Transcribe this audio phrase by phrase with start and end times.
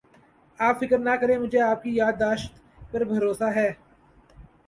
[0.59, 2.59] آپ فکر نہ کریں مجھے آپ کی یاد داشت
[2.91, 3.71] پر بھروسہ ہے